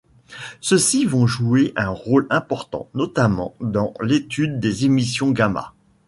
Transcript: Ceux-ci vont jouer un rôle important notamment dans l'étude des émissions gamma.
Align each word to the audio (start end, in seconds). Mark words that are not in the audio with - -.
Ceux-ci 0.61 1.05
vont 1.05 1.27
jouer 1.27 1.73
un 1.75 1.89
rôle 1.89 2.25
important 2.31 2.89
notamment 2.95 3.53
dans 3.61 3.93
l'étude 4.01 4.59
des 4.59 4.85
émissions 4.85 5.29
gamma. 5.29 5.75